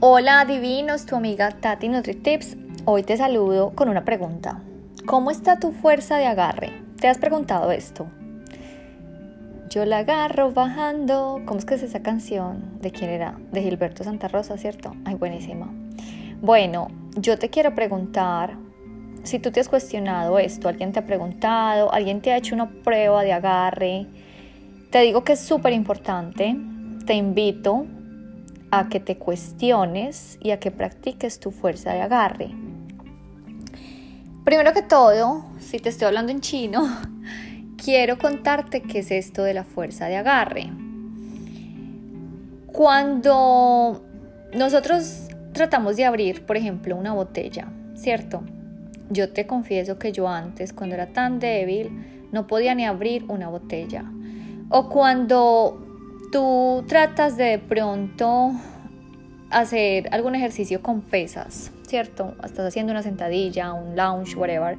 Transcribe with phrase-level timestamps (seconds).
[0.00, 2.56] Hola divinos, tu amiga Tati NutriTips.
[2.84, 4.62] Hoy te saludo con una pregunta.
[5.06, 6.70] ¿Cómo está tu fuerza de agarre?
[7.00, 8.06] ¿Te has preguntado esto?
[9.70, 11.42] Yo la agarro bajando.
[11.46, 12.78] ¿Cómo es que es esa canción?
[12.80, 13.40] ¿De quién era?
[13.50, 14.94] De Gilberto Santa Rosa, ¿cierto?
[15.04, 15.68] Ay, buenísima.
[16.40, 16.86] Bueno,
[17.16, 18.56] yo te quiero preguntar
[19.24, 22.70] si tú te has cuestionado esto, alguien te ha preguntado, alguien te ha hecho una
[22.70, 24.06] prueba de agarre.
[24.90, 26.56] Te digo que es súper importante.
[27.04, 27.84] Te invito
[28.70, 32.50] a que te cuestiones y a que practiques tu fuerza de agarre.
[34.44, 36.88] Primero que todo, si te estoy hablando en chino,
[37.82, 40.70] quiero contarte qué es esto de la fuerza de agarre.
[42.66, 44.02] Cuando
[44.54, 48.42] nosotros tratamos de abrir, por ejemplo, una botella, ¿cierto?
[49.10, 53.48] Yo te confieso que yo antes, cuando era tan débil, no podía ni abrir una
[53.48, 54.04] botella.
[54.68, 55.87] O cuando
[56.30, 58.52] tú tratas de pronto
[59.50, 62.34] hacer algún ejercicio con pesas, ¿cierto?
[62.44, 64.76] Estás haciendo una sentadilla, un lounge, whatever,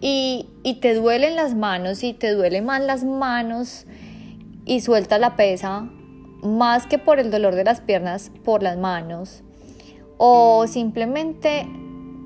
[0.00, 3.86] y, y te duelen las manos y te duelen más las manos
[4.64, 5.88] y sueltas la pesa,
[6.42, 9.42] más que por el dolor de las piernas, por las manos.
[10.18, 11.66] O simplemente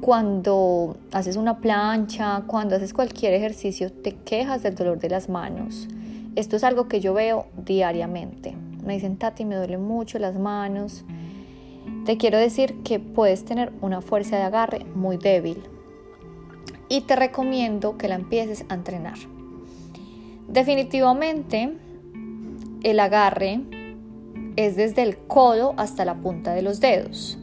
[0.01, 5.89] cuando haces una plancha, cuando haces cualquier ejercicio, te quejas del dolor de las manos.
[6.37, 8.57] Esto es algo que yo veo diariamente.
[8.85, 11.05] Me dicen, Tati, me duelen mucho las manos.
[12.05, 15.63] Te quiero decir que puedes tener una fuerza de agarre muy débil
[16.89, 19.19] y te recomiendo que la empieces a entrenar.
[20.49, 21.73] Definitivamente,
[22.83, 23.61] el agarre
[24.57, 27.39] es desde el codo hasta la punta de los dedos.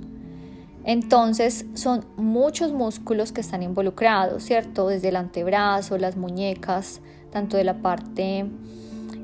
[0.83, 4.87] Entonces son muchos músculos que están involucrados, ¿cierto?
[4.87, 8.45] Desde el antebrazo, las muñecas, tanto de la parte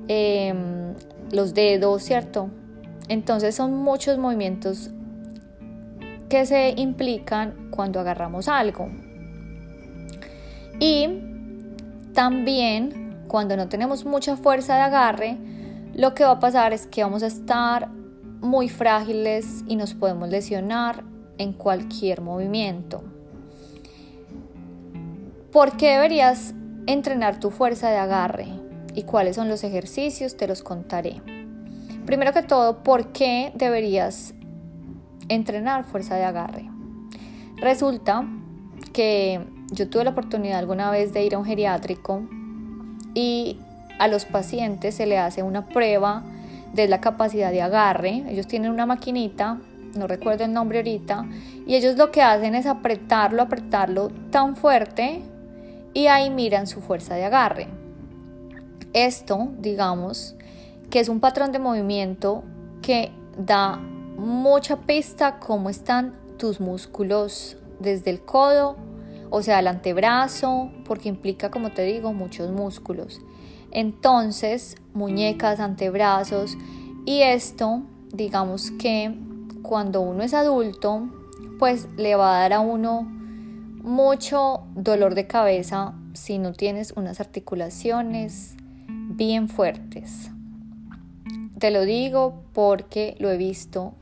[0.08, 0.94] Em,
[1.32, 2.50] los dedos, ¿cierto?
[3.10, 4.90] Entonces son muchos movimientos
[6.30, 8.90] que se implican cuando agarramos algo.
[10.80, 11.10] Y
[12.14, 15.38] también cuando no tenemos mucha fuerza de agarre,
[15.94, 17.90] lo que va a pasar es que vamos a estar
[18.40, 21.04] muy frágiles y nos podemos lesionar
[21.38, 23.04] en cualquier movimiento.
[25.52, 26.54] ¿Por qué deberías
[26.88, 28.68] entrenar tu fuerza de agarre?
[28.98, 31.22] y cuáles son los ejercicios te los contaré.
[32.08, 34.34] Primero que todo, ¿por qué deberías
[35.30, 36.68] entrenar fuerza de agarre?
[37.58, 38.26] Resulta
[38.94, 39.40] que
[39.72, 42.28] yo tuve la oportunidad alguna vez de ir a un geriátrico
[43.14, 43.60] y
[44.00, 46.24] a los pacientes se le hace una prueba
[46.74, 48.24] de la capacidad de agarre.
[48.28, 49.60] Ellos tienen una maquinita,
[49.96, 51.28] no recuerdo el nombre ahorita,
[51.68, 55.22] y ellos lo que hacen es apretarlo, apretarlo tan fuerte
[55.98, 57.70] y ahí miran su fuerza de agarre.
[58.94, 60.36] Esto, digamos,
[60.92, 62.44] que es un patrón de movimiento
[62.84, 68.78] que da mucha pista cómo están tus músculos desde el codo,
[69.32, 73.20] o sea, el antebrazo, porque implica, como te digo, muchos músculos.
[73.72, 76.60] Entonces, muñecas, antebrazos,
[77.08, 77.82] y esto,
[78.14, 79.18] digamos que
[79.64, 81.10] cuando uno es adulto,
[81.58, 83.17] pues le va a dar a uno
[83.84, 88.56] mucho dolor de cabeza si no tienes unas articulaciones
[88.88, 90.32] bien fuertes.
[91.60, 93.94] Te lo digo porque lo he visto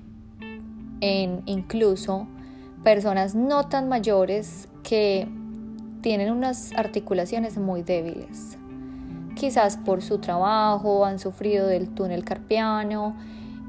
[1.01, 2.27] en incluso
[2.83, 5.27] personas no tan mayores que
[6.01, 8.57] tienen unas articulaciones muy débiles.
[9.35, 13.15] Quizás por su trabajo han sufrido del túnel carpiano,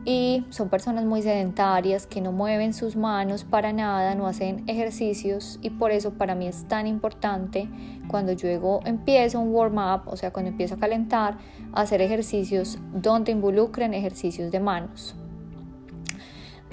[0.08, 5.58] y son personas muy sedentarias que no mueven sus manos para nada, no hacen ejercicios
[5.62, 7.68] y por eso para mí es tan importante
[8.06, 11.38] cuando yo empiezo un warm-up, o sea, cuando empiezo a calentar,
[11.72, 15.16] hacer ejercicios donde involucren ejercicios de manos.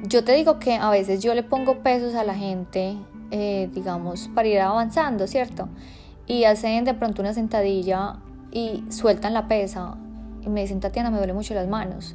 [0.03, 2.97] Yo te digo que a veces yo le pongo pesos a la gente,
[3.31, 5.69] eh, digamos, para ir avanzando, ¿cierto?
[6.27, 8.17] Y hacen de pronto una sentadilla
[8.51, 9.97] y sueltan la pesa
[10.45, 12.13] y me dicen, Tatiana, me duele mucho las manos.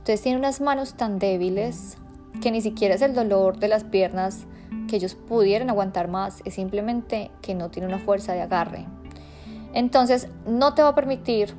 [0.00, 1.98] Entonces tiene unas manos tan débiles
[2.40, 4.46] que ni siquiera es el dolor de las piernas
[4.88, 8.86] que ellos pudieran aguantar más, es simplemente que no tiene una fuerza de agarre.
[9.74, 11.54] Entonces no te va a permitir,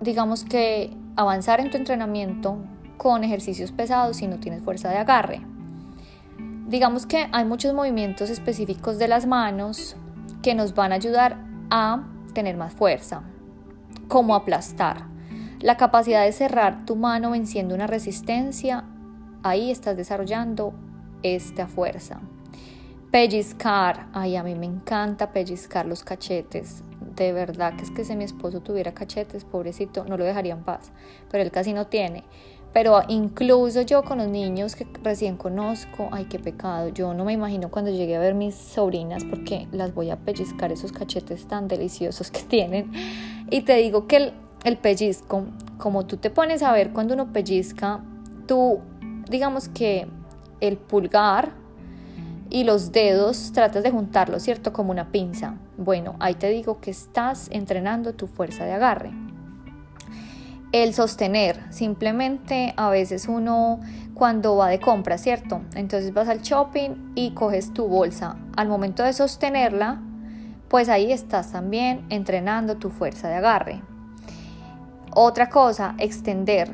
[0.00, 2.58] digamos que, avanzar en tu entrenamiento
[2.96, 5.40] con ejercicios pesados si no tienes fuerza de agarre.
[6.68, 9.96] Digamos que hay muchos movimientos específicos de las manos
[10.42, 11.38] que nos van a ayudar
[11.70, 12.02] a
[12.34, 13.22] tener más fuerza,
[14.08, 15.15] como aplastar.
[15.66, 18.84] La capacidad de cerrar tu mano venciendo una resistencia,
[19.42, 20.72] ahí estás desarrollando
[21.24, 22.20] esta fuerza.
[23.10, 26.84] Pellizcar, ay, a mí me encanta pellizcar los cachetes.
[27.16, 30.62] De verdad que es que si mi esposo tuviera cachetes, pobrecito, no lo dejaría en
[30.62, 30.92] paz,
[31.32, 32.22] pero él casi no tiene.
[32.72, 36.90] Pero incluso yo con los niños que recién conozco, ay, qué pecado.
[36.90, 40.70] Yo no me imagino cuando llegué a ver mis sobrinas porque las voy a pellizcar
[40.70, 42.92] esos cachetes tan deliciosos que tienen.
[43.50, 45.44] Y te digo que el, el pellizco,
[45.78, 48.00] como tú te pones a ver cuando uno pellizca,
[48.46, 48.80] tú,
[49.28, 50.08] digamos que
[50.60, 51.52] el pulgar
[52.48, 54.72] y los dedos tratas de juntarlos, ¿cierto?
[54.72, 55.56] Como una pinza.
[55.76, 59.12] Bueno, ahí te digo que estás entrenando tu fuerza de agarre
[60.72, 61.60] el sostener.
[61.70, 63.80] Simplemente a veces uno
[64.14, 65.62] cuando va de compra, ¿cierto?
[65.74, 68.36] Entonces vas al shopping y coges tu bolsa.
[68.56, 70.00] Al momento de sostenerla,
[70.68, 73.82] pues ahí estás también entrenando tu fuerza de agarre.
[75.18, 76.70] Otra cosa, extender.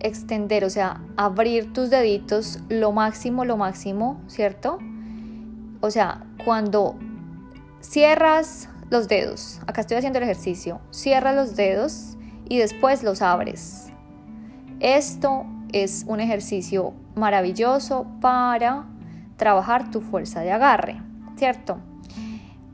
[0.00, 4.80] Extender, o sea, abrir tus deditos lo máximo, lo máximo, ¿cierto?
[5.80, 6.96] O sea, cuando
[7.78, 12.16] cierras los dedos, acá estoy haciendo el ejercicio, cierras los dedos
[12.48, 13.92] y después los abres.
[14.80, 18.86] Esto es un ejercicio maravilloso para
[19.36, 21.00] trabajar tu fuerza de agarre,
[21.36, 21.78] ¿cierto?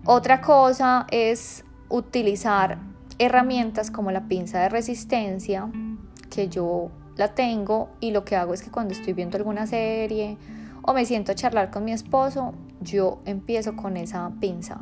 [0.06, 5.70] Otra cosa es utilizar herramientas como la pinza de resistencia,
[6.30, 10.36] que yo la tengo y lo que hago es que cuando estoy viendo alguna serie
[10.82, 14.80] o me siento a charlar con mi esposo, yo empiezo con esa pinza.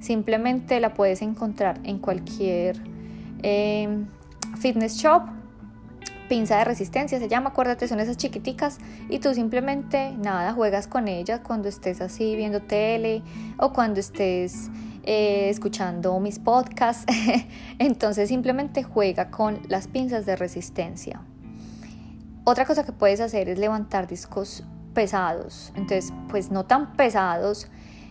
[0.00, 2.92] Simplemente la puedes encontrar en cualquier
[3.42, 4.06] Em,
[4.58, 5.22] fitness Shop,
[6.28, 8.78] pinza de resistencia se llama, acuérdate, son esas chiquiticas
[9.10, 13.22] y tú simplemente nada, juegas con ellas cuando estés así viendo tele
[13.58, 14.70] o cuando estés
[15.04, 17.04] eh, escuchando mis podcasts.
[17.78, 21.20] Entonces simplemente juega con las pinzas de resistencia.
[22.44, 24.64] Otra cosa que puedes hacer es levantar discos
[24.94, 25.72] pesados.
[25.74, 27.68] Entonces, pues no tan pesados.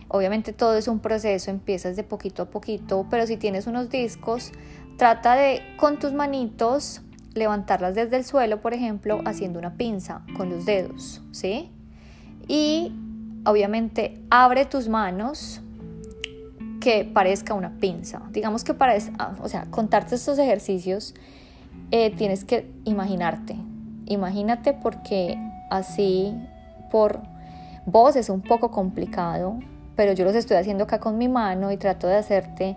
[0.08, 4.52] Obviamente todo es un proceso, empiezas de poquito a poquito, pero si tienes unos discos,
[4.96, 7.02] Trata de con tus manitos
[7.34, 11.70] levantarlas desde el suelo, por ejemplo, haciendo una pinza con los dedos, ¿sí?
[12.46, 12.92] Y
[13.44, 15.62] obviamente abre tus manos
[16.82, 18.22] que parezca una pinza.
[18.32, 21.14] Digamos que para, ah, o sea, contarte estos ejercicios
[21.92, 23.54] eh, tienes que imaginarte.
[24.06, 25.38] Imagínate porque
[25.70, 26.34] así
[26.90, 27.20] por
[27.86, 29.60] vos es un poco complicado,
[29.94, 32.76] pero yo los estoy haciendo acá con mi mano y trato de hacerte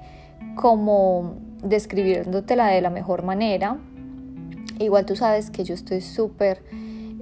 [0.55, 3.77] como describiéndotela de la mejor manera.
[4.77, 6.61] Igual tú sabes que yo estoy súper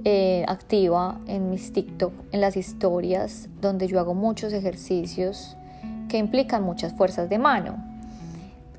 [0.04, 5.56] eh, activa en mis TikTok, en las historias, donde yo hago muchos ejercicios
[6.14, 7.74] que implican muchas fuerzas de mano.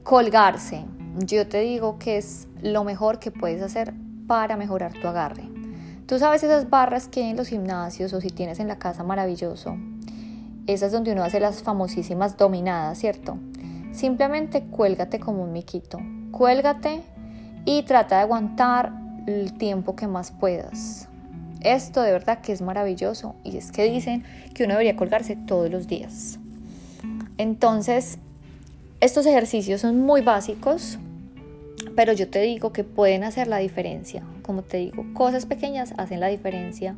[0.03, 0.85] Colgarse,
[1.17, 3.93] yo te digo que es lo mejor que puedes hacer
[4.25, 5.43] para mejorar tu agarre.
[6.07, 9.03] Tú sabes esas barras que hay en los gimnasios o si tienes en la casa
[9.03, 9.75] maravilloso.
[10.65, 13.38] Esas donde uno hace las famosísimas dominadas, ¿cierto?
[13.91, 15.99] Simplemente cuélgate como un miquito.
[16.31, 17.03] Cuélgate
[17.65, 18.93] y trata de aguantar
[19.27, 21.09] el tiempo que más puedas.
[21.59, 24.23] Esto de verdad que es maravilloso y es que dicen
[24.53, 26.39] que uno debería colgarse todos los días.
[27.37, 28.17] Entonces,
[29.01, 30.97] estos ejercicios son muy básicos,
[31.95, 34.23] pero yo te digo que pueden hacer la diferencia.
[34.41, 36.95] Como te digo, cosas pequeñas hacen la diferencia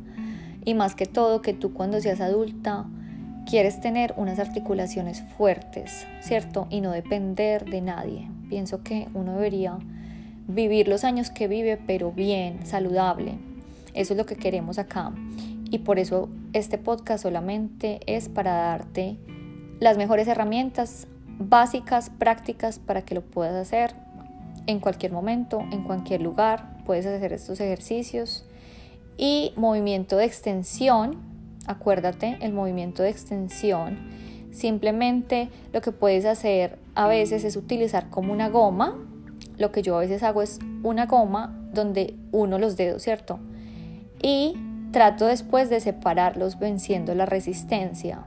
[0.64, 2.86] y más que todo que tú cuando seas adulta
[3.48, 6.66] quieres tener unas articulaciones fuertes, ¿cierto?
[6.70, 8.28] Y no depender de nadie.
[8.48, 9.78] Pienso que uno debería
[10.46, 13.38] vivir los años que vive, pero bien, saludable.
[13.94, 15.12] Eso es lo que queremos acá.
[15.70, 19.16] Y por eso este podcast solamente es para darte
[19.80, 21.06] las mejores herramientas
[21.38, 23.94] básicas, prácticas, para que lo puedas hacer
[24.66, 26.78] en cualquier momento, en cualquier lugar.
[26.84, 28.44] Puedes hacer estos ejercicios.
[29.16, 31.16] Y movimiento de extensión,
[31.66, 33.98] acuérdate, el movimiento de extensión.
[34.52, 38.96] Simplemente lo que puedes hacer a veces es utilizar como una goma.
[39.56, 43.38] Lo que yo a veces hago es una goma donde uno los dedos, ¿cierto?
[44.22, 44.54] Y
[44.92, 48.26] trato después de separarlos venciendo la resistencia.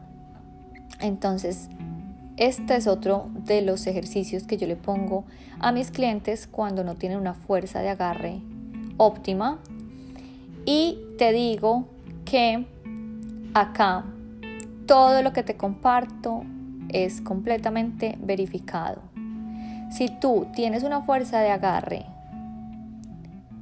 [1.01, 1.69] Entonces,
[2.37, 5.25] este es otro de los ejercicios que yo le pongo
[5.59, 8.41] a mis clientes cuando no tienen una fuerza de agarre
[8.97, 9.59] óptima.
[10.65, 11.87] Y te digo
[12.25, 12.65] que
[13.53, 14.05] acá
[14.85, 16.43] todo lo que te comparto
[16.89, 19.01] es completamente verificado.
[19.91, 22.05] Si tú tienes una fuerza de agarre,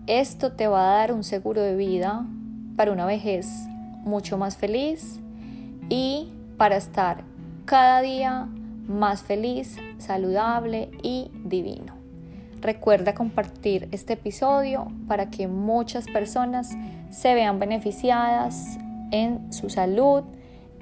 [0.08, 2.25] esto te va a dar un seguro de vida
[2.75, 3.48] para una vejez
[4.03, 5.19] mucho más feliz
[5.89, 7.28] y para estar
[7.69, 8.47] cada día
[8.88, 11.93] más feliz, saludable y divino.
[12.61, 16.71] Recuerda compartir este episodio para que muchas personas
[17.11, 18.79] se vean beneficiadas
[19.11, 20.23] en su salud,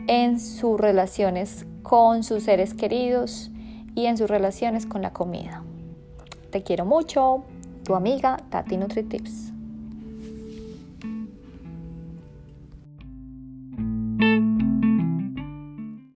[0.07, 3.51] en sus relaciones con sus seres queridos
[3.93, 5.65] y en sus relaciones con la comida.
[6.51, 7.43] Te quiero mucho,
[7.83, 9.56] tu amiga Tati NutriTips.